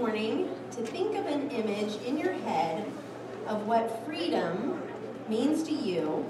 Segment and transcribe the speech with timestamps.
[0.00, 2.90] morning to think of an image in your head
[3.46, 4.82] of what freedom
[5.28, 6.24] means to you.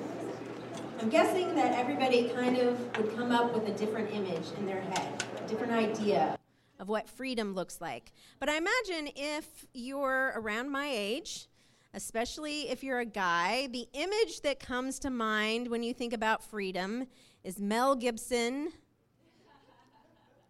[1.00, 4.80] I'm guessing that everybody kind of would come up with a different image in their
[4.80, 6.36] head, a different idea
[6.80, 8.10] of what freedom looks like.
[8.40, 11.46] But I imagine if you're around my age,
[11.94, 16.42] especially if you're a guy, the image that comes to mind when you think about
[16.42, 17.06] freedom
[17.44, 18.72] is Mel Gibson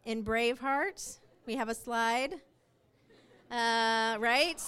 [0.06, 1.18] in Braveheart.
[1.44, 2.40] We have a slide.
[3.50, 4.62] Uh, right?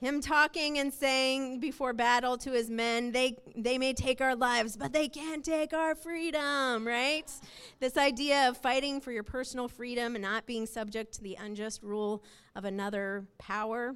[0.00, 4.76] Him talking and saying before battle to his men, they, they may take our lives,
[4.76, 7.30] but they can't take our freedom, right?
[7.78, 11.84] This idea of fighting for your personal freedom and not being subject to the unjust
[11.84, 12.24] rule
[12.56, 13.94] of another power.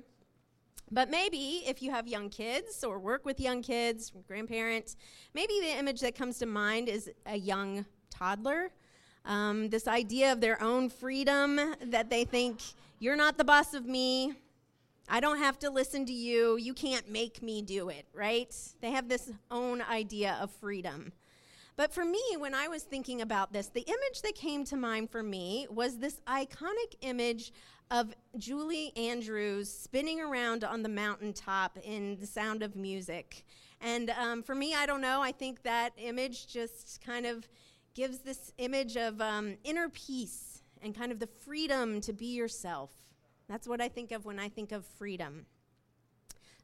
[0.93, 4.97] But maybe if you have young kids or work with young kids, grandparents,
[5.35, 8.71] maybe the image that comes to mind is a young toddler.
[9.25, 12.61] Um, this idea of their own freedom that they think,
[12.99, 14.35] you're not the boss of me.
[15.09, 16.57] I don't have to listen to you.
[16.57, 18.55] You can't make me do it, right?
[18.81, 21.13] They have this own idea of freedom.
[21.77, 25.11] But for me, when I was thinking about this, the image that came to mind
[25.11, 27.53] for me was this iconic image
[27.91, 33.45] of Julie Andrews spinning around on the mountaintop in The Sound of Music.
[33.81, 37.47] And um, for me, I don't know, I think that image just kind of
[37.95, 42.91] gives this image of um, inner peace and kind of the freedom to be yourself.
[43.49, 45.47] That's what I think of when I think of freedom.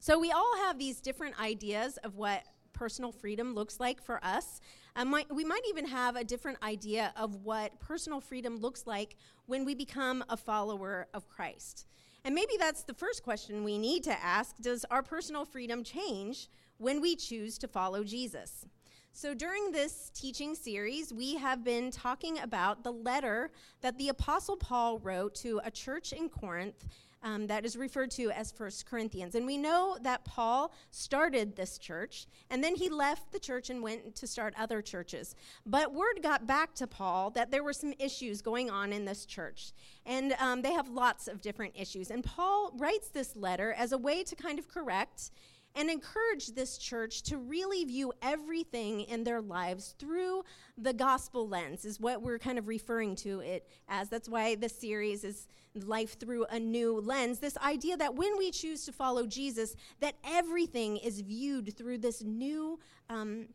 [0.00, 4.60] So we all have these different ideas of what personal freedom looks like for us.
[4.96, 9.64] Uh, we might even have a different idea of what personal freedom looks like when
[9.64, 11.86] we become a follower of Christ.
[12.24, 16.48] And maybe that's the first question we need to ask Does our personal freedom change
[16.78, 18.66] when we choose to follow Jesus?
[19.14, 23.50] So, during this teaching series, we have been talking about the letter
[23.82, 26.86] that the Apostle Paul wrote to a church in Corinth
[27.22, 29.34] um, that is referred to as First Corinthians.
[29.34, 33.82] And we know that Paul started this church, and then he left the church and
[33.82, 35.36] went to start other churches.
[35.66, 39.26] But word got back to Paul that there were some issues going on in this
[39.26, 39.72] church,
[40.06, 42.10] and um, they have lots of different issues.
[42.10, 45.30] And Paul writes this letter as a way to kind of correct
[45.74, 50.44] and encourage this church to really view everything in their lives through
[50.76, 54.08] the gospel lens is what we're kind of referring to it as.
[54.08, 57.38] That's why the series is life through a new lens.
[57.38, 62.22] This idea that when we choose to follow jesus that everything is viewed through this
[62.22, 62.78] new
[63.08, 63.46] um,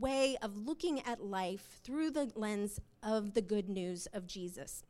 [0.00, 4.82] way of looking at life through the lens of the good news of jesus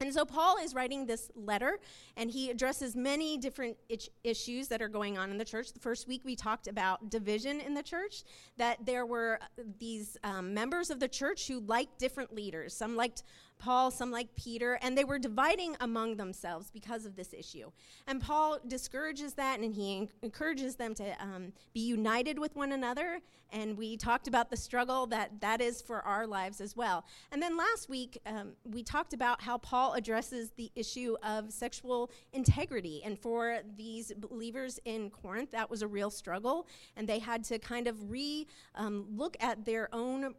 [0.00, 1.78] and so Paul is writing this letter,
[2.16, 3.76] and he addresses many different
[4.24, 5.72] issues that are going on in the church.
[5.72, 8.24] The first week we talked about division in the church,
[8.56, 12.76] that there were uh, these um, members of the church who liked different leaders.
[12.76, 13.22] Some liked
[13.58, 17.70] Paul, some like Peter, and they were dividing among themselves because of this issue.
[18.06, 23.20] And Paul discourages that and he encourages them to um, be united with one another.
[23.52, 27.04] And we talked about the struggle that that is for our lives as well.
[27.30, 32.10] And then last week, um, we talked about how Paul addresses the issue of sexual
[32.32, 33.02] integrity.
[33.04, 36.66] And for these believers in Corinth, that was a real struggle.
[36.96, 40.34] And they had to kind of re um, look at their own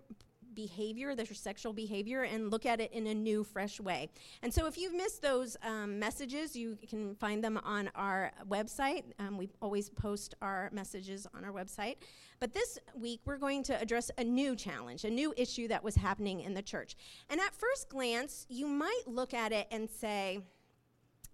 [0.58, 4.10] behavior, their sexual behavior, and look at it in a new, fresh way.
[4.42, 9.04] And so, if you've missed those um, messages, you can find them on our website.
[9.20, 11.98] Um, we always post our messages on our website.
[12.40, 15.96] But this week, we're going to address a new challenge, a new issue that was
[15.96, 16.96] happening in the church.
[17.30, 20.40] And at first glance, you might look at it and say,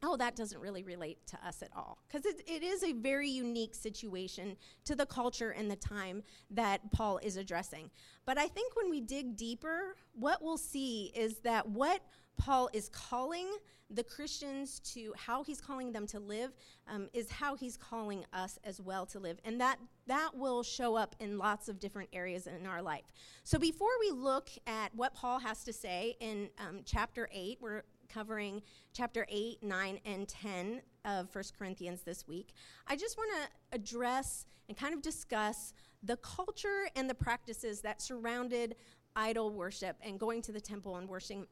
[0.04, 1.98] oh, that doesn't really relate to us at all.
[2.08, 6.22] Because it, it is a very unique situation to the culture and the time
[6.52, 7.90] that Paul is addressing.
[8.26, 12.02] But I think when we dig deeper, what we'll see is that what
[12.38, 13.48] Paul is calling
[13.90, 16.52] the Christians to, how he's calling them to live,
[16.88, 19.40] um, is how he's calling us as well to live.
[19.46, 19.78] And that,
[20.08, 23.06] that will show up in lots of different areas in our life.
[23.44, 27.84] So before we look at what Paul has to say in um, chapter 8, we're
[28.10, 28.62] covering
[28.94, 32.54] chapter 8, 9, and 10 of 1 Corinthians this week,
[32.88, 38.02] I just want to address and kind of discuss the culture and the practices that
[38.02, 38.76] surrounded
[39.16, 41.46] idol worship and going to the temple and worshiping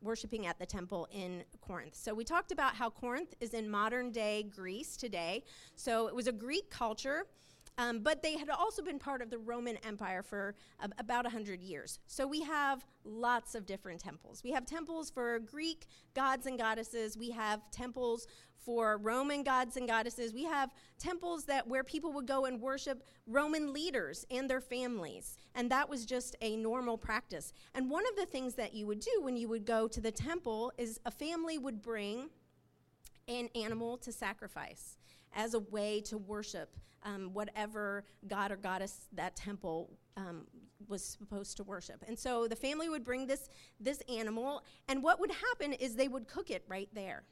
[0.00, 1.96] worshiping at the temple in Corinth.
[1.96, 5.42] So we talked about how Corinth is in modern day Greece today.
[5.74, 7.26] So it was a Greek culture
[7.78, 11.62] um, but they had also been part of the Roman Empire for uh, about 100
[11.62, 12.00] years.
[12.06, 14.42] So we have lots of different temples.
[14.42, 17.16] We have temples for Greek gods and goddesses.
[17.16, 18.26] We have temples
[18.68, 20.34] for Roman gods and goddesses.
[20.34, 25.38] We have temples that where people would go and worship Roman leaders and their families.
[25.54, 27.52] And that was just a normal practice.
[27.74, 30.10] And one of the things that you would do when you would go to the
[30.10, 32.28] temple is a family would bring
[33.28, 34.97] an animal to sacrifice
[35.34, 40.46] as a way to worship um, whatever god or goddess that temple um,
[40.88, 42.04] was supposed to worship.
[42.06, 43.48] And so the family would bring this,
[43.80, 47.24] this animal, and what would happen is they would cook it right there.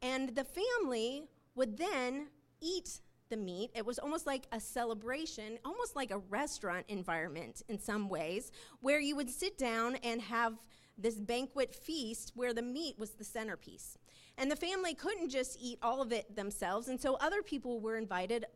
[0.00, 2.28] And the family would then
[2.60, 3.70] eat the meat.
[3.74, 9.00] It was almost like a celebration, almost like a restaurant environment in some ways, where
[9.00, 10.54] you would sit down and have
[10.96, 13.98] this banquet feast where the meat was the centerpiece.
[14.38, 17.98] And the family couldn't just eat all of it themselves, and so other people were
[17.98, 18.46] invited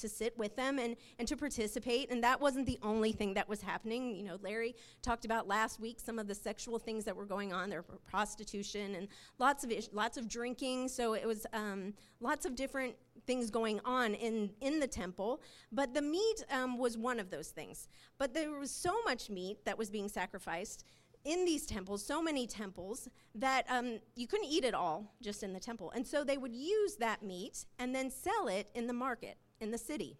[0.00, 2.10] to sit with them and, and to participate.
[2.10, 4.14] And that wasn't the only thing that was happening.
[4.14, 7.52] You know, Larry talked about last week some of the sexual things that were going
[7.52, 7.70] on.
[7.70, 9.08] There were prostitution and
[9.38, 10.88] lots of lots of drinking.
[10.88, 12.94] So it was um, lots of different
[13.26, 15.42] things going on in, in the temple.
[15.70, 17.88] But the meat um, was one of those things.
[18.18, 20.84] But there was so much meat that was being sacrificed
[21.24, 25.52] in these temples, so many temples, that um, you couldn't eat it all just in
[25.52, 25.92] the temple.
[25.94, 29.70] And so they would use that meat and then sell it in the market in
[29.70, 30.16] the city.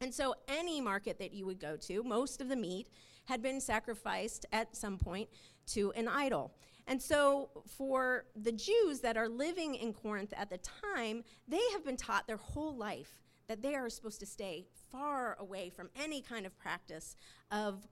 [0.00, 2.88] And so, any market that you would go to, most of the meat
[3.24, 5.28] had been sacrificed at some point
[5.68, 6.52] to an idol.
[6.86, 11.84] And so, for the Jews that are living in Corinth at the time, they have
[11.84, 13.18] been taught their whole life
[13.48, 17.16] that they are supposed to stay far away from any kind of practice
[17.50, 17.86] of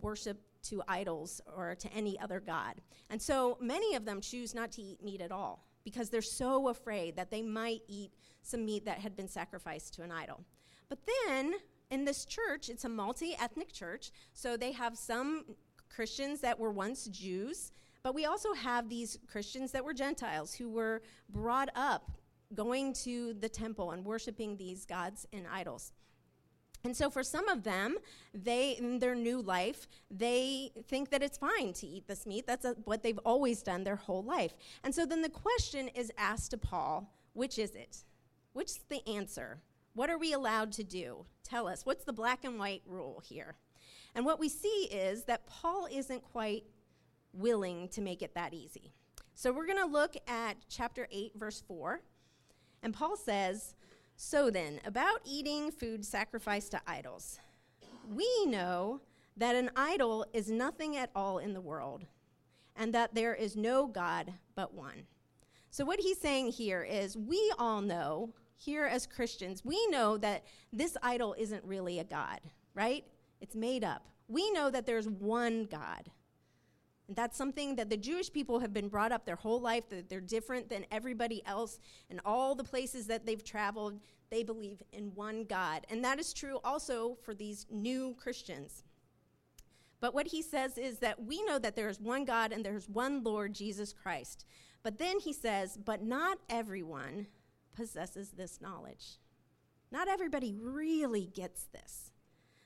[0.00, 2.80] worship to idols or to any other god.
[3.10, 6.68] And so, many of them choose not to eat meat at all because they're so
[6.68, 10.44] afraid that they might eat some meat that had been sacrificed to an idol.
[10.88, 11.54] But then
[11.90, 15.44] in this church, it's a multi ethnic church, so they have some
[15.88, 17.72] Christians that were once Jews,
[18.02, 22.10] but we also have these Christians that were Gentiles who were brought up
[22.54, 25.92] going to the temple and worshiping these gods and idols.
[26.86, 27.96] And so for some of them,
[28.32, 32.46] they in their new life, they think that it's fine to eat this meat.
[32.46, 34.54] That's a, what they've always done their whole life.
[34.84, 38.04] And so then the question is asked to Paul, which is it?
[38.52, 39.58] Which is the answer?
[39.94, 41.26] What are we allowed to do?
[41.42, 41.84] Tell us.
[41.84, 43.56] What's the black and white rule here?
[44.14, 46.66] And what we see is that Paul isn't quite
[47.32, 48.92] willing to make it that easy.
[49.34, 52.00] So we're going to look at chapter 8 verse 4.
[52.84, 53.74] And Paul says,
[54.16, 57.38] so then, about eating food sacrificed to idols.
[58.14, 59.02] We know
[59.36, 62.06] that an idol is nothing at all in the world,
[62.74, 65.06] and that there is no God but one.
[65.70, 70.44] So, what he's saying here is we all know, here as Christians, we know that
[70.72, 72.40] this idol isn't really a God,
[72.74, 73.04] right?
[73.42, 74.06] It's made up.
[74.28, 76.10] We know that there's one God.
[77.08, 80.08] And that's something that the Jewish people have been brought up their whole life, that
[80.08, 81.78] they're different than everybody else.
[82.10, 84.00] And all the places that they've traveled,
[84.30, 85.86] they believe in one God.
[85.88, 88.82] And that is true also for these new Christians.
[90.00, 92.88] But what he says is that we know that there is one God and there's
[92.88, 94.44] one Lord, Jesus Christ.
[94.82, 97.26] But then he says, but not everyone
[97.74, 99.18] possesses this knowledge.
[99.90, 102.10] Not everybody really gets this.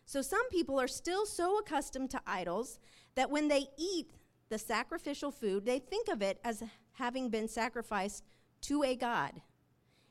[0.07, 2.79] So some people are still so accustomed to idols
[3.15, 4.13] that when they eat
[4.51, 6.63] the sacrificial food, they think of it as
[6.95, 8.25] having been sacrificed
[8.63, 9.41] to a god.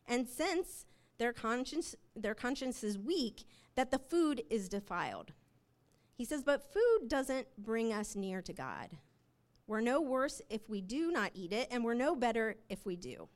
[0.07, 0.85] And since
[1.19, 3.43] their conscience, their conscience is weak,
[3.75, 5.33] that the food is defiled.
[6.15, 8.97] He says, But food doesn't bring us near to God.
[9.67, 12.95] We're no worse if we do not eat it, and we're no better if we
[12.95, 13.27] do.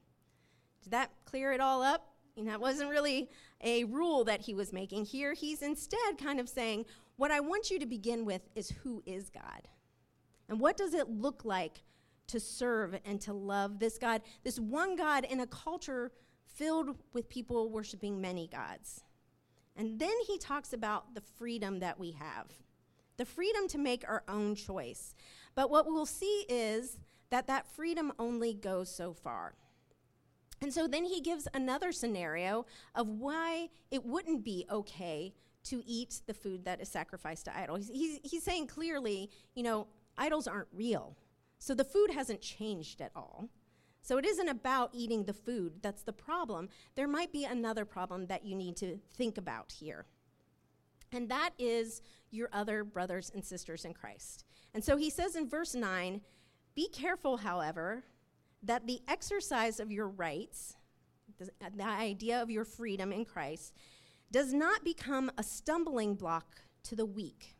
[0.82, 2.10] Did that clear it all up?
[2.36, 3.30] It wasn't really
[3.62, 5.06] a rule that he was making.
[5.06, 6.86] Here, he's instead kind of saying,
[7.18, 9.68] What I want you to begin with is who is God?
[10.54, 11.82] And what does it look like
[12.28, 16.12] to serve and to love this God, this one God in a culture
[16.46, 19.04] filled with people worshiping many gods?
[19.76, 22.52] And then he talks about the freedom that we have
[23.18, 25.16] the freedom to make our own choice.
[25.56, 27.00] But what we'll see is
[27.32, 29.56] that that freedom only goes so far.
[30.62, 35.34] And so then he gives another scenario of why it wouldn't be okay
[35.66, 37.88] to eat the food that is sacrificed to idols.
[37.88, 41.16] He's, he's, he's saying clearly, you know, idols aren't real.
[41.60, 43.50] So the food hasn't changed at all.
[44.02, 46.68] So it isn't about eating the food that's the problem.
[46.96, 50.06] There might be another problem that you need to think about here.
[51.14, 52.02] And that is
[52.32, 54.44] your other brothers and sisters in Christ.
[54.74, 56.20] And so he says in verse 9
[56.76, 58.04] Be careful, however,
[58.64, 60.76] that the exercise of your rights,
[61.40, 63.74] the, idea of your freedom in Christ,
[64.32, 67.53] does not become a stumbling block to the weak.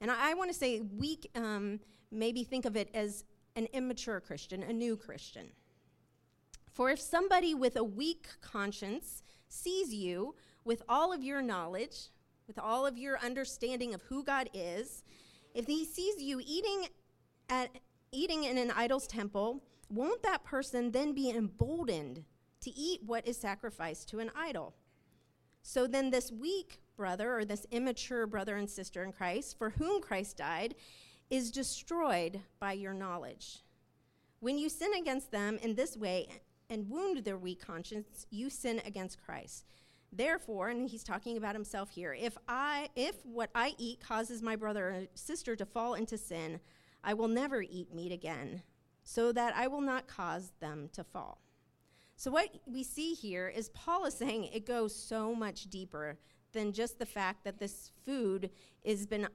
[0.00, 1.80] And I, I want to say weak, um,
[2.10, 3.24] maybe think of it as
[3.56, 5.48] an immature Christian, a new Christian.
[6.72, 12.08] For if somebody with a weak conscience sees you with all of your knowledge,
[12.46, 15.02] with all of your understanding of who God is,
[15.54, 16.86] if he sees you eating
[17.48, 17.70] at
[18.12, 22.24] eating in an idol's temple won't that person then be emboldened
[22.60, 24.74] to eat what is sacrificed to an idol?
[25.62, 30.02] So then, this weak brother or this immature brother and sister in Christ, for whom
[30.02, 30.74] Christ died,
[31.30, 33.60] is destroyed by your knowledge.
[34.40, 36.28] When you sin against them in this way
[36.68, 39.64] and wound their weak conscience, you sin against Christ.
[40.12, 44.56] Therefore, and he's talking about himself here, if I if what I eat causes my
[44.56, 46.60] brother or sister to fall into sin,
[47.02, 48.62] I will never eat meat again,
[49.04, 51.40] so that I will not cause them to fall.
[52.16, 56.18] So what we see here is Paul is saying it goes so much deeper
[56.52, 58.50] than just the fact that this food
[58.84, 59.28] has been,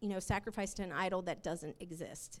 [0.00, 2.40] you know, sacrificed to an idol that doesn't exist.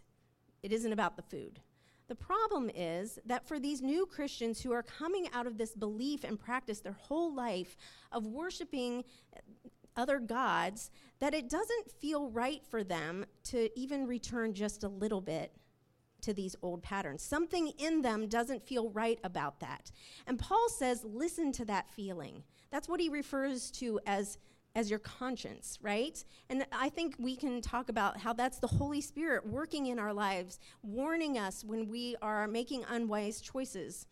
[0.62, 1.60] It isn't about the food.
[2.08, 6.24] The problem is that for these new Christians who are coming out of this belief
[6.24, 7.76] and practice their whole life
[8.10, 9.04] of worshiping
[9.96, 15.20] other gods, that it doesn't feel right for them to even return just a little
[15.20, 15.52] bit
[16.22, 17.22] to these old patterns.
[17.22, 19.90] Something in them doesn't feel right about that.
[20.26, 22.42] And Paul says, listen to that feeling.
[22.70, 24.38] That's what he refers to as
[24.76, 26.24] as your conscience, right?
[26.48, 30.12] And I think we can talk about how that's the Holy Spirit working in our
[30.12, 34.06] lives, warning us when we are making unwise choices.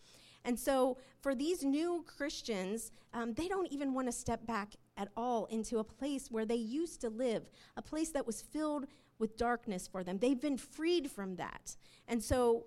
[0.44, 5.08] And so, for these new Christians, um, they don't even want to step back at
[5.16, 8.86] all into a place where they used to live, a place that was filled
[9.18, 10.18] with darkness for them.
[10.18, 11.76] They've been freed from that.
[12.06, 12.66] And so,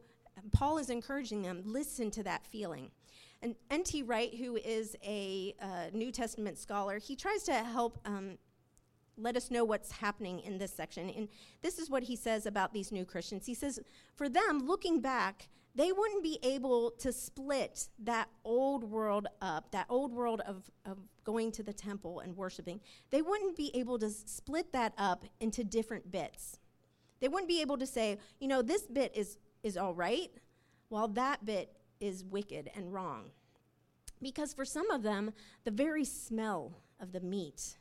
[0.51, 2.91] Paul is encouraging them listen to that feeling.
[3.41, 4.03] And N.T.
[4.03, 8.38] Wright, who is a uh, New Testament scholar, he tries to help um,
[9.17, 11.10] let us know what's happening in this section.
[11.10, 11.27] And
[11.62, 13.46] this is what he says about these new Christians.
[13.46, 13.79] He says,
[14.15, 19.85] for them, looking back, they wouldn't be able to split that old world up, that
[19.89, 22.81] old world of, of going to the temple and worshiping.
[23.09, 26.59] They wouldn't be able to split that up into different bits.
[27.21, 30.31] They wouldn't be able to say, you know, this bit is, is all right,
[30.89, 33.31] while that bit is wicked and wrong.
[34.21, 35.31] Because for some of them,
[35.63, 37.77] the very smell of the meat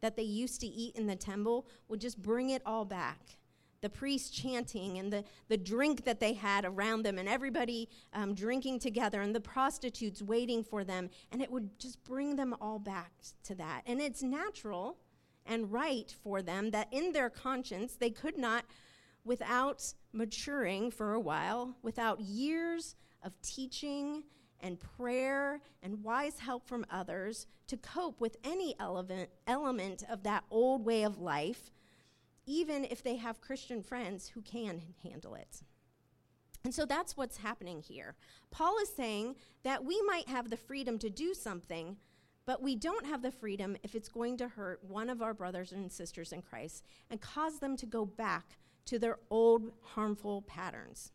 [0.00, 3.37] that they used to eat in the temple would just bring it all back.
[3.80, 8.34] The priests chanting and the, the drink that they had around them, and everybody um,
[8.34, 12.78] drinking together, and the prostitutes waiting for them, and it would just bring them all
[12.78, 13.12] back
[13.44, 13.82] to that.
[13.86, 14.98] And it's natural
[15.46, 18.64] and right for them that in their conscience they could not,
[19.24, 24.24] without maturing for a while, without years of teaching
[24.60, 30.44] and prayer and wise help from others to cope with any element, element of that
[30.50, 31.70] old way of life,
[32.48, 35.62] even if they have Christian friends who can handle it.
[36.64, 38.16] And so that's what's happening here.
[38.50, 41.96] Paul is saying that we might have the freedom to do something,
[42.46, 45.72] but we don't have the freedom if it's going to hurt one of our brothers
[45.72, 51.12] and sisters in Christ and cause them to go back to their old harmful patterns.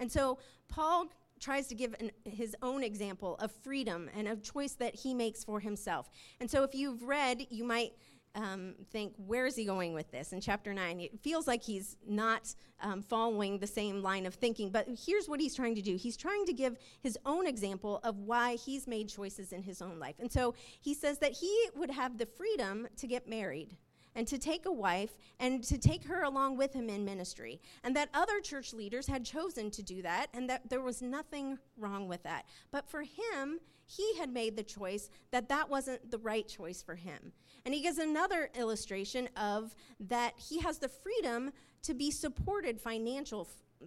[0.00, 0.38] And so
[0.68, 1.06] Paul
[1.38, 5.44] tries to give an, his own example of freedom and of choice that he makes
[5.44, 6.10] for himself.
[6.40, 7.92] And so if you've read, you might
[8.34, 10.32] um, think, where is he going with this?
[10.32, 14.70] In chapter 9, it feels like he's not um, following the same line of thinking,
[14.70, 15.96] but here's what he's trying to do.
[15.96, 19.98] He's trying to give his own example of why he's made choices in his own
[19.98, 20.16] life.
[20.18, 23.76] And so he says that he would have the freedom to get married
[24.14, 27.60] and to take a wife and to take her along with him in ministry.
[27.82, 31.58] And that other church leaders had chosen to do that, and that there was nothing
[31.76, 32.46] wrong with that.
[32.70, 36.94] But for him, he had made the choice that that wasn't the right choice for
[36.94, 37.32] him.
[37.64, 41.52] And he gives another illustration of that he has the freedom
[41.82, 43.44] to be supported financial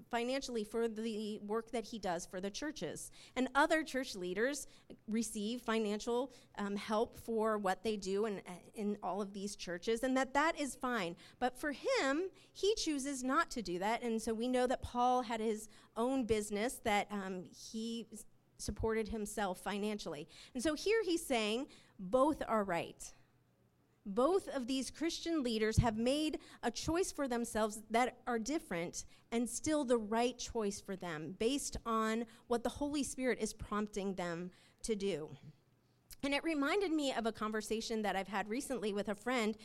[0.09, 3.11] financially for the work that he does for the churches.
[3.35, 4.67] And other church leaders
[5.07, 8.41] receive financial um, help for what they do in,
[8.75, 11.15] in all of these churches, and that that is fine.
[11.39, 14.01] But for him, he chooses not to do that.
[14.03, 18.07] And so we know that Paul had his own business that um, he
[18.57, 20.27] supported himself financially.
[20.53, 21.67] And so here he's saying
[21.99, 23.13] both are right
[24.07, 29.47] both of these Christian leaders have made a choice for themselves that are different and
[29.47, 34.49] still the right choice for them based on what the Holy Spirit is prompting them
[34.83, 35.29] to do.
[36.23, 39.55] And it reminded me of a conversation that I've had recently with a friend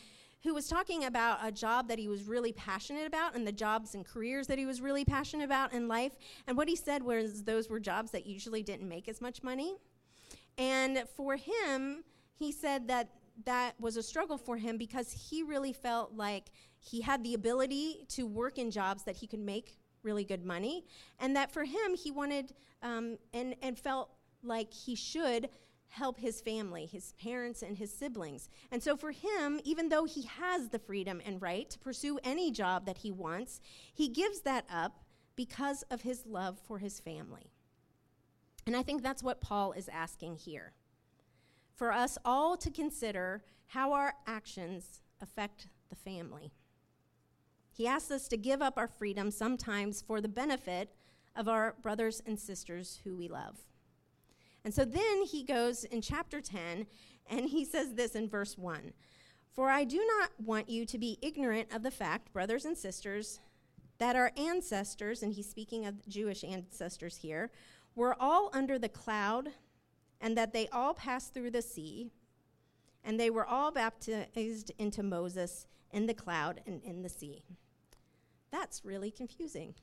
[0.42, 3.94] who was talking about a job that he was really passionate about and the jobs
[3.94, 6.16] and careers that he was really passionate about in life.
[6.48, 9.76] And what he said was those were jobs that usually didn't make as much money.
[10.58, 12.02] And for him,
[12.34, 13.08] he said that
[13.44, 18.04] that was a struggle for him because he really felt like he had the ability
[18.08, 20.84] to work in jobs that he could make really good money,
[21.20, 24.10] and that for him, he wanted um, and, and felt
[24.42, 25.48] like he should
[25.88, 28.48] help his family, his parents, and his siblings.
[28.70, 32.50] And so for him, even though he has the freedom and right to pursue any
[32.50, 33.60] job that he wants,
[33.92, 35.04] he gives that up
[35.36, 37.52] because of his love for his family.
[38.66, 40.72] And I think that's what Paul is asking here
[41.74, 46.52] for us all to consider how our actions affect the family.
[47.70, 50.94] He asks us to give up our freedom sometimes for the benefit
[51.34, 53.58] of our brothers and sisters who we love.
[54.64, 56.86] And so then he goes in chapter 10
[57.30, 58.92] and he says this in verse 1
[59.54, 63.40] For I do not want you to be ignorant of the fact, brothers and sisters,
[63.98, 67.50] that our ancestors, and he's speaking of Jewish ancestors here,
[67.94, 69.50] were all under the cloud,
[70.22, 72.10] and that they all passed through the sea,
[73.04, 77.44] and they were all baptized into Moses in the cloud and in the sea.
[78.50, 79.74] That's really confusing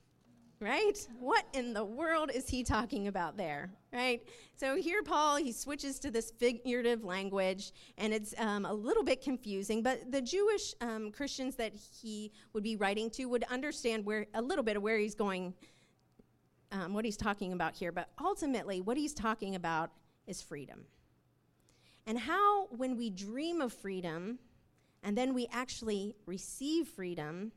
[0.60, 1.06] right?
[1.18, 4.22] What in the world is he talking about there, right?
[4.56, 9.22] So here, Paul, he switches to this figurative language, and it's um, a little bit
[9.22, 14.26] confusing, but the Jewish um, Christians that he would be writing to would understand where
[14.34, 15.54] a little bit of where he's going,
[16.72, 17.90] um, what he's talking about here.
[17.90, 19.90] But ultimately, what he's talking about
[20.30, 20.86] is freedom.
[22.06, 24.38] And how, when we dream of freedom,
[25.02, 27.52] and then we actually receive freedom,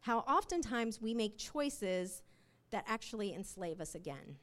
[0.00, 2.22] how oftentimes we make choices
[2.70, 4.36] that actually enslave us again.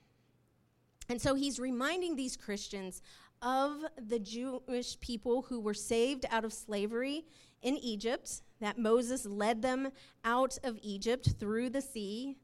[1.09, 3.01] And so he's reminding these Christians
[3.41, 7.25] of the Jewish people who were saved out of slavery
[7.61, 9.89] in Egypt, that Moses led them
[10.23, 12.37] out of Egypt through the sea,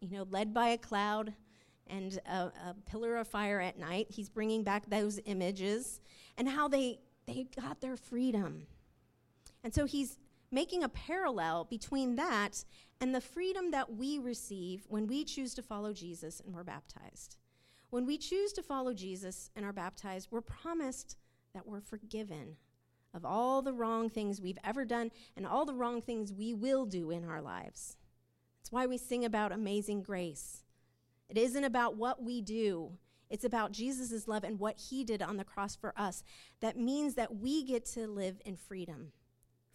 [0.00, 1.32] you know, led by a cloud
[1.90, 4.06] and a, a pillar of fire at night.
[4.10, 6.00] He's bringing back those images
[6.36, 8.66] and how they, they got their freedom.
[9.64, 10.18] And so he's
[10.50, 12.64] making a parallel between that
[13.00, 17.36] and the freedom that we receive when we choose to follow Jesus and we're baptized.
[17.90, 21.16] When we choose to follow Jesus and are baptized, we're promised
[21.54, 22.56] that we're forgiven
[23.14, 26.84] of all the wrong things we've ever done and all the wrong things we will
[26.84, 27.96] do in our lives.
[28.58, 30.62] That's why we sing about amazing grace.
[31.28, 32.92] It isn't about what we do,
[33.30, 36.22] it's about Jesus' love and what he did on the cross for us.
[36.60, 39.12] That means that we get to live in freedom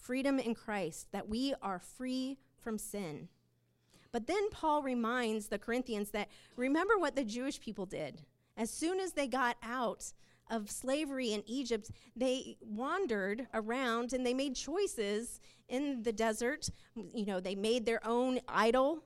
[0.03, 3.29] freedom in Christ, that we are free from sin.
[4.11, 8.21] But then Paul reminds the Corinthians that remember what the Jewish people did.
[8.57, 10.13] As soon as they got out
[10.51, 15.39] of slavery in Egypt, they wandered around and they made choices
[15.69, 16.69] in the desert.
[16.95, 19.03] You know, they made their own idol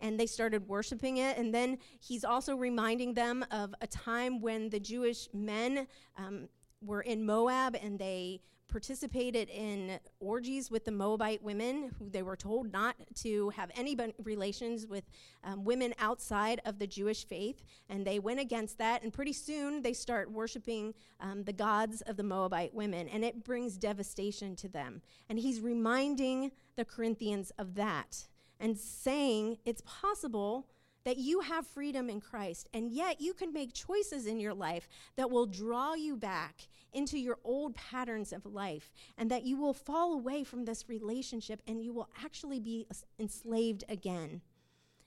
[0.00, 1.36] and they started worshiping it.
[1.38, 6.48] And then he's also reminding them of a time when the Jewish men um,
[6.80, 8.40] were in Moab and they
[8.74, 13.96] participated in orgies with the Moabite women, who they were told not to have any
[14.24, 15.04] relations with
[15.44, 17.62] um, women outside of the Jewish faith.
[17.88, 19.04] And they went against that.
[19.04, 23.06] And pretty soon they start worshiping um, the gods of the Moabite women.
[23.06, 25.02] And it brings devastation to them.
[25.28, 28.26] And he's reminding the Corinthians of that
[28.64, 30.66] and saying it's possible
[31.04, 34.88] that you have freedom in Christ, and yet you can make choices in your life
[35.16, 39.74] that will draw you back into your old patterns of life, and that you will
[39.74, 42.86] fall away from this relationship and you will actually be
[43.18, 44.40] enslaved again.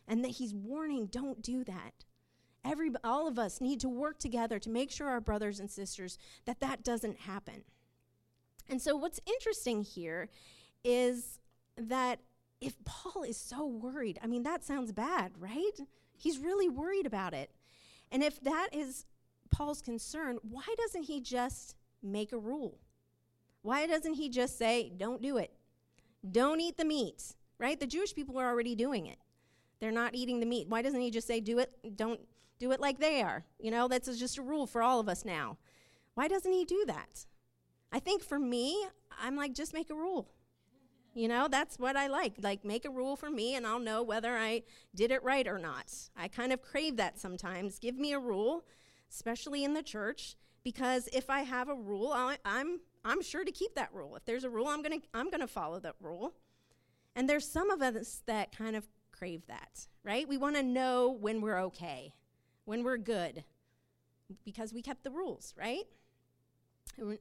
[0.07, 2.05] And that He's warning, don't do that.
[2.63, 6.19] Every, all of us need to work together to make sure our brothers and sisters
[6.45, 7.63] that that doesn't happen.
[8.69, 10.29] And so, what's interesting here
[10.83, 11.39] is
[11.75, 12.19] that
[12.59, 15.79] if Paul is so worried, I mean, that sounds bad, right?
[16.15, 17.51] He's really worried about it.
[18.11, 19.05] And if that is
[19.51, 22.79] Paul's concern, why doesn't he just make a rule?
[23.61, 25.53] Why doesn't he just say, don't do it?
[26.29, 27.79] Don't eat the meat, right?
[27.79, 29.17] The Jewish people are already doing it.
[29.79, 30.67] They're not eating the meat.
[30.67, 31.71] Why doesn't he just say, do it?
[31.95, 32.19] Don't
[32.59, 33.45] do it like they are.
[33.59, 35.57] You know, that's just a rule for all of us now.
[36.15, 37.25] Why doesn't he do that?
[37.91, 38.85] I think for me,
[39.21, 40.29] I'm like, just make a rule.
[41.13, 42.35] You know, that's what I like.
[42.41, 45.57] Like, make a rule for me, and I'll know whether I did it right or
[45.57, 45.91] not.
[46.15, 47.79] I kind of crave that sometimes.
[47.79, 48.65] Give me a rule,
[49.09, 53.51] especially in the church, because if I have a rule, I, I'm I'm sure to
[53.51, 54.15] keep that rule.
[54.15, 56.33] If there's a rule, I'm gonna I'm gonna follow that rule.
[57.15, 60.27] And there's some of us that kind of crave that, right?
[60.27, 62.13] We want to know when we're okay,
[62.65, 63.43] when we're good,
[64.45, 65.85] because we kept the rules, right?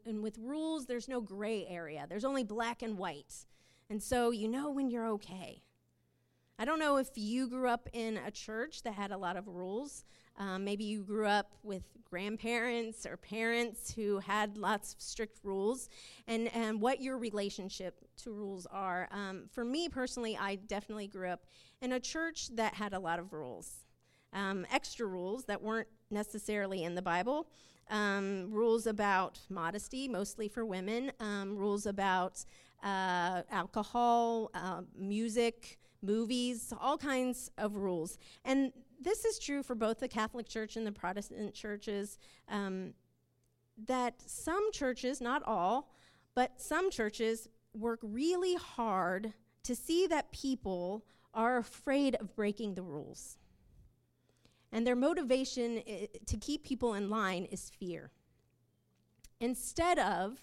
[0.04, 2.06] And with rules, there's no gray area.
[2.08, 3.46] There's only black and white.
[3.88, 5.62] And so you know when you're okay.
[6.58, 9.46] I don't know if you grew up in a church that had a lot of
[9.46, 10.04] rules.
[10.38, 15.88] Um, maybe you grew up with grandparents or parents who had lots of strict rules,
[16.26, 19.08] and, and what your relationship to rules are.
[19.10, 21.46] Um, for me personally, I definitely grew up
[21.80, 23.84] in a church that had a lot of rules.
[24.32, 27.46] Um, extra rules that weren't necessarily in the Bible,
[27.90, 32.44] um, rules about modesty, mostly for women, um, rules about
[32.82, 38.18] uh, alcohol, uh, music, movies, all kinds of rules.
[38.44, 42.18] And this is true for both the Catholic Church and the Protestant churches.
[42.48, 42.94] Um,
[43.86, 45.92] that some churches, not all,
[46.34, 49.32] but some churches work really hard
[49.64, 53.36] to see that people are afraid of breaking the rules.
[54.72, 55.82] And their motivation
[56.26, 58.10] to keep people in line is fear.
[59.40, 60.42] Instead of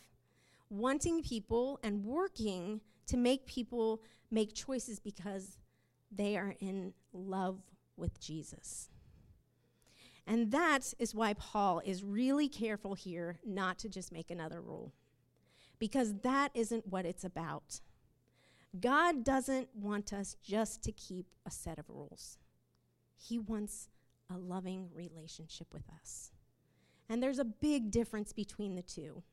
[0.69, 5.57] wanting people and working to make people make choices because
[6.11, 7.59] they are in love
[7.97, 8.89] with Jesus.
[10.25, 14.93] And that is why Paul is really careful here not to just make another rule,
[15.79, 17.81] because that isn't what it's about.
[18.79, 22.37] God doesn't want us just to keep a set of rules,
[23.15, 23.89] He wants
[24.33, 26.31] a loving relationship with us.
[27.09, 29.23] And there's a big difference between the two.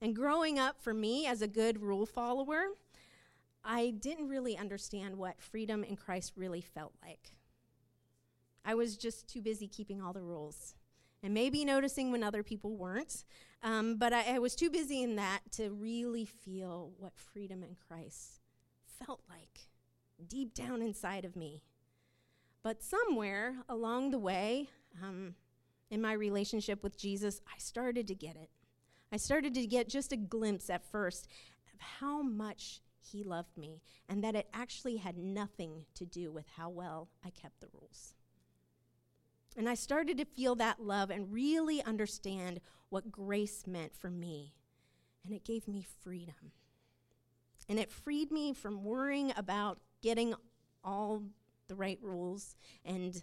[0.00, 2.62] And growing up for me as a good rule follower,
[3.62, 7.34] I didn't really understand what freedom in Christ really felt like.
[8.64, 10.74] I was just too busy keeping all the rules
[11.22, 13.24] and maybe noticing when other people weren't.
[13.62, 17.76] Um, but I, I was too busy in that to really feel what freedom in
[17.88, 18.40] Christ
[19.04, 19.68] felt like
[20.26, 21.62] deep down inside of me.
[22.62, 24.68] But somewhere along the way,
[25.02, 25.34] um,
[25.90, 28.50] in my relationship with Jesus, I started to get it.
[29.12, 31.26] I started to get just a glimpse at first
[31.74, 36.46] of how much he loved me and that it actually had nothing to do with
[36.56, 38.14] how well I kept the rules.
[39.56, 44.54] And I started to feel that love and really understand what grace meant for me.
[45.24, 46.52] And it gave me freedom.
[47.68, 50.34] And it freed me from worrying about getting
[50.84, 51.24] all
[51.70, 53.22] the right rules and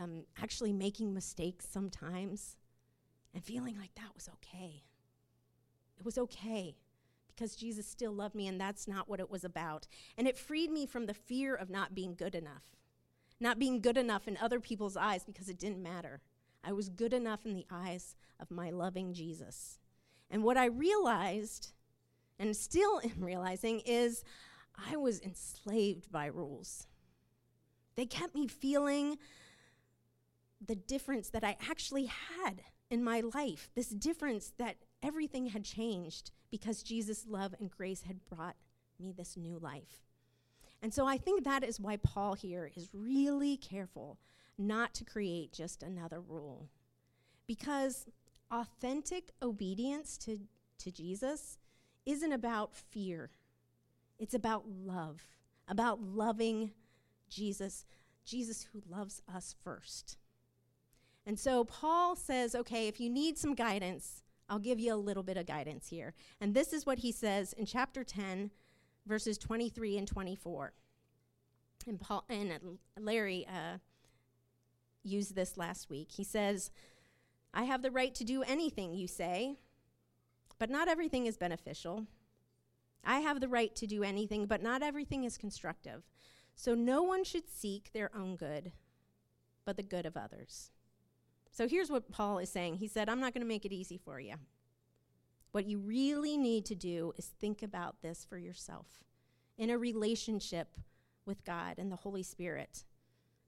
[0.00, 2.56] um, actually making mistakes sometimes
[3.34, 4.84] and feeling like that was okay.
[5.98, 6.76] It was okay
[7.28, 9.86] because Jesus still loved me, and that's not what it was about.
[10.16, 12.76] And it freed me from the fear of not being good enough
[13.40, 16.20] not being good enough in other people's eyes because it didn't matter.
[16.62, 19.78] I was good enough in the eyes of my loving Jesus.
[20.30, 21.72] And what I realized,
[22.38, 24.22] and still am realizing, is
[24.90, 26.86] I was enslaved by rules.
[27.96, 29.18] They kept me feeling
[30.64, 36.32] the difference that I actually had in my life, this difference that everything had changed
[36.50, 38.56] because Jesus' love and grace had brought
[38.98, 40.04] me this new life.
[40.82, 44.18] And so I think that is why Paul here is really careful
[44.58, 46.68] not to create just another rule.
[47.46, 48.06] Because
[48.50, 50.40] authentic obedience to,
[50.78, 51.58] to Jesus
[52.06, 53.30] isn't about fear,
[54.18, 55.26] it's about love,
[55.68, 56.72] about loving
[57.30, 57.86] Jesus,
[58.24, 60.18] Jesus who loves us first.
[61.26, 65.22] And so Paul says, okay, if you need some guidance, I'll give you a little
[65.22, 66.14] bit of guidance here.
[66.40, 68.50] And this is what he says in chapter 10,
[69.06, 70.72] verses 23 and 24.
[71.86, 73.78] And, Paul, and Larry uh,
[75.02, 76.08] used this last week.
[76.10, 76.70] He says,
[77.54, 79.56] I have the right to do anything you say,
[80.58, 82.06] but not everything is beneficial.
[83.04, 86.02] I have the right to do anything, but not everything is constructive.
[86.60, 88.72] So no one should seek their own good,
[89.64, 90.70] but the good of others.
[91.50, 92.76] So here's what Paul is saying.
[92.76, 94.34] He said, I'm not going to make it easy for you.
[95.52, 98.86] What you really need to do is think about this for yourself
[99.56, 100.76] in a relationship
[101.24, 102.84] with God and the Holy Spirit.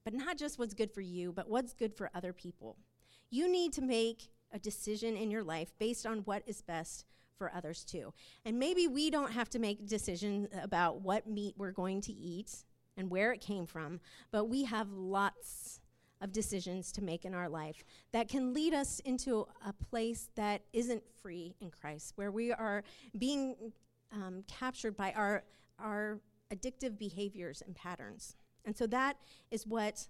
[0.03, 2.77] But not just what's good for you, but what's good for other people.
[3.29, 7.05] You need to make a decision in your life based on what is best
[7.37, 8.11] for others too.
[8.43, 12.65] And maybe we don't have to make decisions about what meat we're going to eat
[12.97, 13.99] and where it came from,
[14.31, 15.79] but we have lots
[16.21, 20.61] of decisions to make in our life that can lead us into a place that
[20.71, 22.83] isn't free in Christ, where we are
[23.17, 23.55] being
[24.11, 25.43] um, captured by our,
[25.79, 26.19] our
[26.53, 28.37] addictive behaviors and patterns.
[28.65, 29.17] And so that
[29.51, 30.07] is what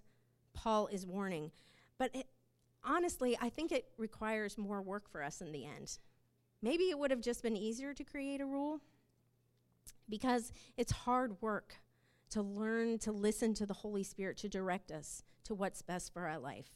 [0.52, 1.50] Paul is warning.
[1.98, 2.26] But it,
[2.84, 5.98] honestly, I think it requires more work for us in the end.
[6.62, 8.80] Maybe it would have just been easier to create a rule
[10.08, 11.76] because it's hard work
[12.34, 16.26] to learn to listen to the Holy Spirit to direct us to what's best for
[16.26, 16.66] our life.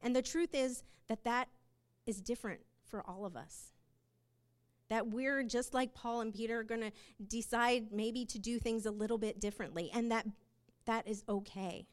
[0.00, 1.48] And the truth is that that
[2.06, 3.72] is different for all of us.
[4.88, 6.92] That we're just like Paul and Peter going to
[7.28, 10.26] decide maybe to do things a little bit differently and that
[10.86, 11.86] that is okay.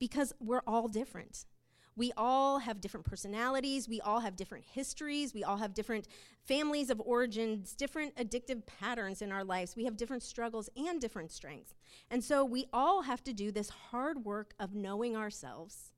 [0.00, 1.44] Because we're all different.
[1.94, 3.88] We all have different personalities.
[3.88, 5.34] We all have different histories.
[5.34, 6.08] We all have different
[6.44, 9.76] families of origins, different addictive patterns in our lives.
[9.76, 11.74] We have different struggles and different strengths.
[12.10, 15.92] And so we all have to do this hard work of knowing ourselves.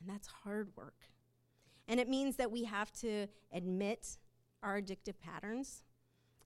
[0.00, 1.10] And that's hard work.
[1.86, 4.16] And it means that we have to admit
[4.62, 5.83] our addictive patterns.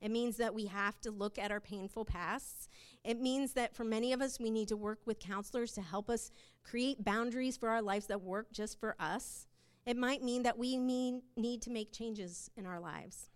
[0.01, 2.69] It means that we have to look at our painful pasts.
[3.03, 6.09] It means that for many of us, we need to work with counselors to help
[6.09, 6.31] us
[6.63, 9.47] create boundaries for our lives that work just for us.
[9.87, 13.31] It might mean that we mean, need to make changes in our lives.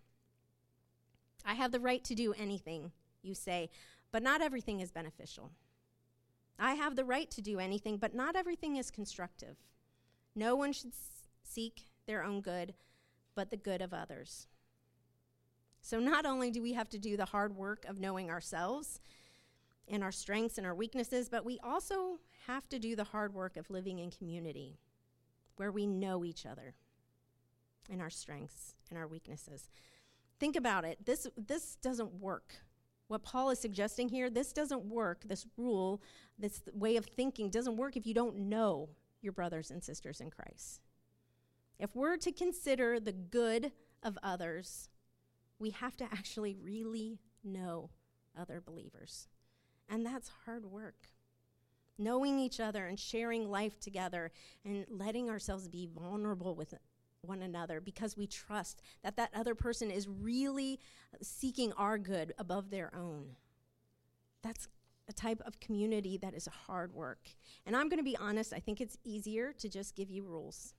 [1.44, 3.70] I have the right to do anything, you say,
[4.12, 5.51] but not everything is beneficial.
[6.59, 9.57] I have the right to do anything, but not everything is constructive.
[10.37, 10.92] No one should
[11.42, 12.75] seek their own good,
[13.35, 14.46] but the good of others.
[15.83, 19.01] So, not only do we have to do the hard work of knowing ourselves
[19.88, 23.57] and our strengths and our weaknesses, but we also have to do the hard work
[23.57, 24.79] of living in community
[25.57, 26.75] where we know each other
[27.90, 29.68] and our strengths and our weaknesses.
[30.38, 31.05] Think about it.
[31.05, 32.55] This, this doesn't work.
[33.09, 35.25] What Paul is suggesting here, this doesn't work.
[35.27, 36.01] This rule,
[36.38, 38.88] this way of thinking doesn't work if you don't know
[39.21, 40.81] your brothers and sisters in Christ.
[41.79, 44.88] If we're to consider the good of others,
[45.62, 47.88] we have to actually really know
[48.38, 49.29] other believers.
[49.88, 51.07] And that's hard work.
[51.96, 54.33] Knowing each other and sharing life together
[54.64, 56.75] and letting ourselves be vulnerable with
[57.20, 60.81] one another because we trust that that other person is really
[61.22, 63.37] seeking our good above their own.
[64.42, 64.66] That's
[65.09, 67.29] a type of community that is hard work.
[67.66, 70.75] And I'm going to be honest, I think it's easier to just give you rules.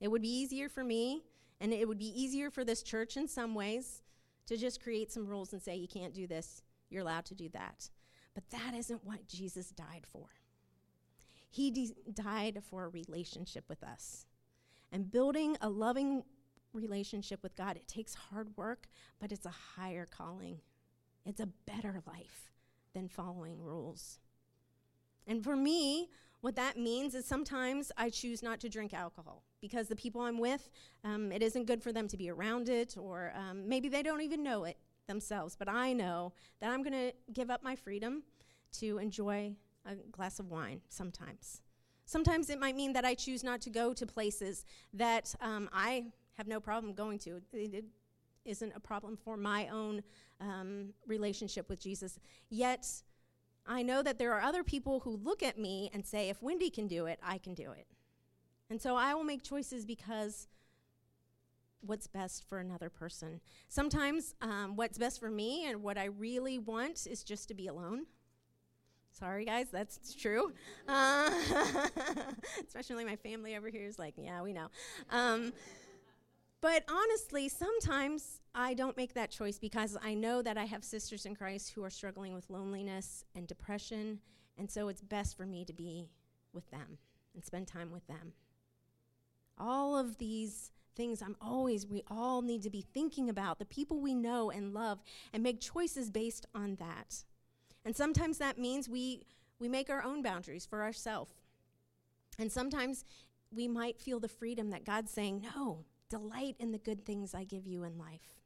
[0.00, 1.22] It would be easier for me
[1.60, 4.02] and it would be easier for this church in some ways
[4.46, 7.48] to just create some rules and say, you can't do this, you're allowed to do
[7.50, 7.90] that.
[8.34, 10.26] But that isn't what Jesus died for.
[11.50, 14.26] He de- died for a relationship with us.
[14.92, 16.22] And building a loving
[16.72, 18.86] relationship with God, it takes hard work,
[19.20, 20.58] but it's a higher calling.
[21.26, 22.50] It's a better life
[22.94, 24.18] than following rules.
[25.26, 26.08] And for me,
[26.40, 30.38] what that means is sometimes I choose not to drink alcohol because the people I'm
[30.38, 30.70] with,
[31.04, 34.20] um, it isn't good for them to be around it, or um, maybe they don't
[34.20, 34.76] even know it
[35.08, 35.56] themselves.
[35.56, 38.22] But I know that I'm going to give up my freedom
[38.78, 41.62] to enjoy a glass of wine sometimes.
[42.04, 46.06] Sometimes it might mean that I choose not to go to places that um, I
[46.34, 47.42] have no problem going to.
[47.52, 47.84] It, it
[48.44, 50.02] isn't a problem for my own
[50.40, 52.18] um, relationship with Jesus.
[52.48, 52.86] Yet,
[53.68, 56.70] I know that there are other people who look at me and say, if Wendy
[56.70, 57.86] can do it, I can do it.
[58.70, 60.48] And so I will make choices because
[61.80, 63.40] what's best for another person.
[63.68, 67.68] Sometimes um, what's best for me and what I really want is just to be
[67.68, 68.06] alone.
[69.12, 70.52] Sorry, guys, that's true.
[70.86, 71.30] Uh,
[72.66, 74.68] especially my family over here is like, yeah, we know.
[75.10, 75.52] Um,
[76.60, 81.26] but honestly, sometimes I don't make that choice because I know that I have sisters
[81.26, 84.20] in Christ who are struggling with loneliness and depression,
[84.56, 86.08] and so it's best for me to be
[86.52, 86.98] with them
[87.34, 88.32] and spend time with them.
[89.56, 94.00] All of these things I'm always, we all need to be thinking about the people
[94.00, 95.00] we know and love
[95.32, 97.24] and make choices based on that.
[97.84, 99.22] And sometimes that means we,
[99.60, 101.32] we make our own boundaries for ourselves.
[102.38, 103.04] And sometimes
[103.50, 107.44] we might feel the freedom that God's saying, no, delight in the good things I
[107.44, 108.42] give you in life.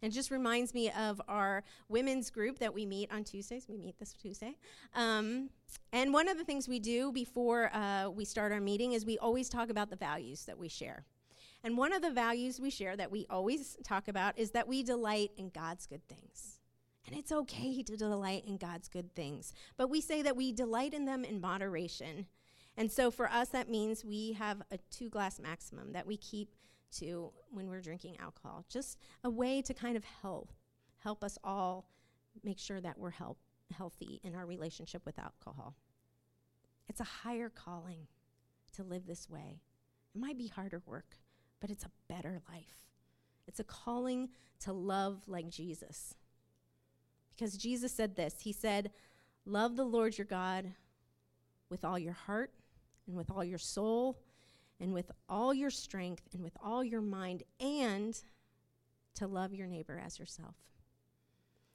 [0.00, 3.66] It just reminds me of our women's group that we meet on Tuesdays.
[3.68, 4.56] We meet this Tuesday.
[4.94, 5.50] Um,
[5.92, 9.18] and one of the things we do before uh, we start our meeting is we
[9.18, 11.04] always talk about the values that we share.
[11.64, 14.84] And one of the values we share that we always talk about is that we
[14.84, 16.60] delight in God's good things.
[17.04, 20.92] And it's okay to delight in God's good things, but we say that we delight
[20.92, 22.26] in them in moderation.
[22.76, 26.54] And so for us, that means we have a two glass maximum that we keep
[26.92, 28.64] to when we're drinking alcohol.
[28.68, 30.52] Just a way to kind of help
[30.98, 31.88] help us all
[32.44, 33.38] make sure that we're help,
[33.76, 35.74] healthy in our relationship with alcohol.
[36.88, 38.06] It's a higher calling
[38.74, 39.60] to live this way.
[40.14, 41.16] It might be harder work,
[41.60, 42.86] but it's a better life.
[43.46, 46.14] It's a calling to love like Jesus.
[47.34, 48.90] Because Jesus said this He said,
[49.44, 50.72] Love the Lord your God
[51.70, 52.52] with all your heart
[53.06, 54.18] and with all your soul
[54.80, 58.20] and with all your strength and with all your mind, and
[59.14, 60.54] to love your neighbor as yourself.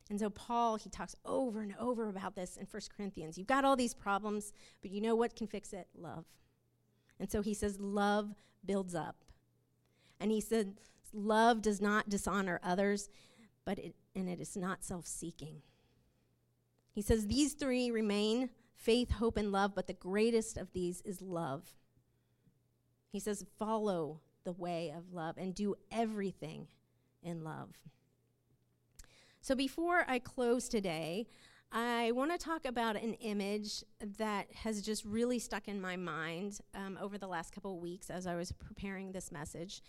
[0.10, 3.38] And so, Paul, he talks over and over about this in 1 Corinthians.
[3.38, 5.88] You've got all these problems, but you know what can fix it?
[5.96, 6.26] Love.
[7.20, 8.34] And so he says, Love
[8.66, 9.24] builds up.
[10.20, 10.76] And he said,
[11.14, 13.10] Love does not dishonor others,
[13.66, 15.62] but it, and it is not self seeking.
[16.92, 21.22] He says, These three remain faith, hope, and love, but the greatest of these is
[21.22, 21.74] love.
[23.14, 26.68] He says, follow the way of love and do everything
[27.22, 27.70] in love.
[29.40, 31.28] So before I close today,
[31.72, 33.84] I want to talk about an image
[34.18, 38.10] that has just really stuck in my mind um, over the last couple of weeks
[38.10, 39.84] as I was preparing this message.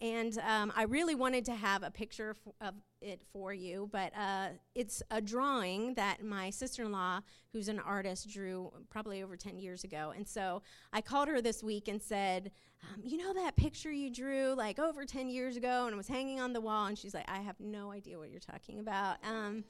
[0.00, 4.48] And um, I really wanted to have a picture of it for you, but uh,
[4.74, 7.20] it's a drawing that my sister in law,
[7.52, 10.12] who's an artist, drew probably over 10 years ago.
[10.14, 12.50] And so I called her this week and said,
[12.82, 16.08] um, You know that picture you drew like over 10 years ago and it was
[16.08, 16.86] hanging on the wall?
[16.86, 19.16] And she's like, I have no idea what you're talking about.
[19.24, 19.64] Um,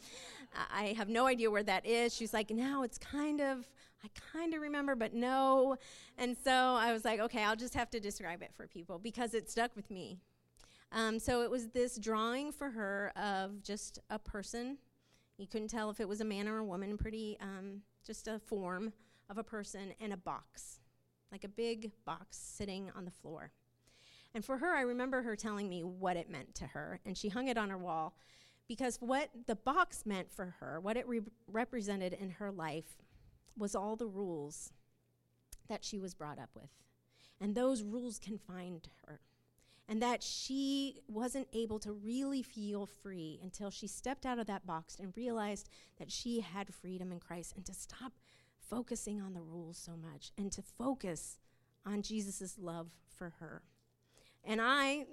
[0.72, 2.14] I have no idea where that is.
[2.14, 3.68] She's like, Now it's kind of,
[4.04, 5.76] I kind of remember, but no.
[6.18, 9.34] And so I was like, Okay, I'll just have to describe it for people because
[9.34, 10.18] it stuck with me.
[10.92, 14.78] Um, so it was this drawing for her of just a person.
[15.38, 18.38] You couldn't tell if it was a man or a woman, pretty, um, just a
[18.38, 18.92] form
[19.28, 20.80] of a person and a box,
[21.30, 23.52] like a big box sitting on the floor.
[24.34, 27.28] And for her, I remember her telling me what it meant to her, and she
[27.28, 28.14] hung it on her wall
[28.68, 32.98] because what the box meant for her, what it re- represented in her life,
[33.56, 34.72] was all the rules
[35.68, 36.70] that she was brought up with.
[37.40, 39.20] And those rules confined her
[39.90, 44.64] and that she wasn't able to really feel free until she stepped out of that
[44.64, 48.12] box and realized that she had freedom in Christ and to stop
[48.70, 51.38] focusing on the rules so much and to focus
[51.84, 53.62] on Jesus' love for her.
[54.44, 55.06] And I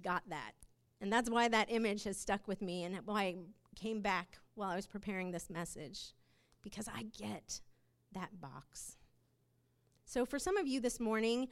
[0.00, 0.52] got that.
[1.00, 3.36] And that's why that image has stuck with me and why I
[3.74, 6.12] came back while I was preparing this message,
[6.62, 7.60] because I get
[8.12, 8.96] that box.
[10.04, 11.48] So, for some of you this morning,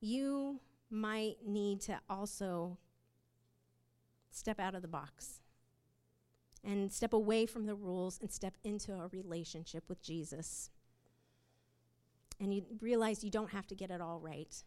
[0.00, 0.58] you
[0.90, 2.78] might need to also
[4.30, 5.40] step out of the box
[6.64, 10.70] and step away from the rules and step into a relationship with Jesus.
[12.38, 14.62] And you realize you don't have to get it all right.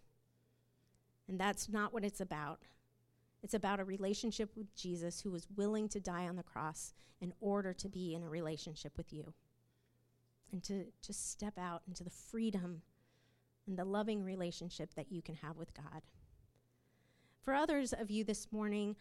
[1.28, 2.62] And that's not what it's about.
[3.42, 7.34] It's about a relationship with Jesus who was willing to die on the cross in
[7.42, 9.34] order to be in a relationship with you.
[10.52, 12.82] And to just step out into the freedom
[13.68, 16.02] and the loving relationship that you can have with God.
[17.42, 18.96] For others of you this morning,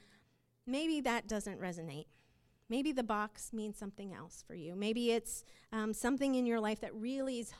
[0.66, 2.06] maybe that doesn't resonate.
[2.68, 4.74] Maybe the box means something else for you.
[4.74, 7.52] Maybe it's um, something in your life that really is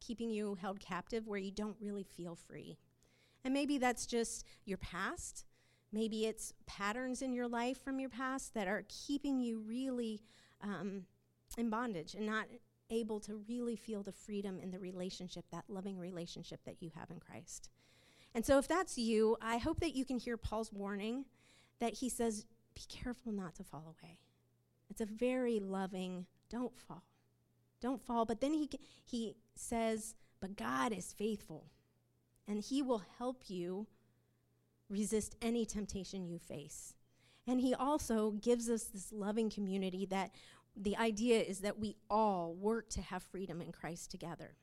[0.00, 2.78] keeping you held captive where you don't really feel free.
[3.44, 5.44] And maybe that's just your past.
[5.92, 10.20] Maybe it's patterns in your life from your past that are keeping you really
[10.62, 11.02] um,
[11.56, 12.46] in bondage and not
[12.90, 17.10] able to really feel the freedom in the relationship, that loving relationship that you have
[17.10, 17.70] in Christ.
[18.34, 21.24] And so, if that's you, I hope that you can hear Paul's warning
[21.80, 24.20] that he says, be careful not to fall away.
[24.90, 27.04] It's a very loving, don't fall.
[27.80, 28.24] Don't fall.
[28.24, 28.70] But then he,
[29.04, 31.70] he says, but God is faithful,
[32.46, 33.86] and he will help you
[34.88, 36.94] resist any temptation you face.
[37.46, 40.32] And he also gives us this loving community that
[40.76, 44.56] the idea is that we all work to have freedom in Christ together.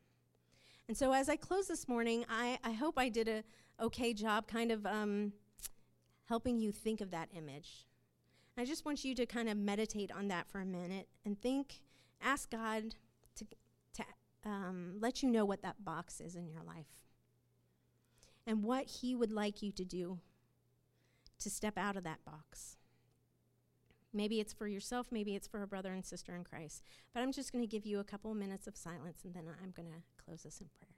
[0.88, 3.43] And so as I close this morning, I, I hope I did a
[3.82, 5.34] okay job kind of um,
[6.26, 7.88] helping you think of that image.
[8.58, 11.82] I just want you to kind of meditate on that for a minute and think,
[12.21, 12.95] ask God
[13.36, 13.45] to,
[13.95, 14.04] to
[14.45, 16.86] um, let you know what that box is in your life
[18.45, 20.19] and what He would like you to do
[21.39, 22.78] to step out of that box.
[24.13, 26.84] Maybe it's for yourself, maybe it's for a brother and sister in Christ.
[27.13, 29.71] But I'm just going to give you a couple minutes of silence and then I'm
[29.71, 30.93] going to close us in prayer.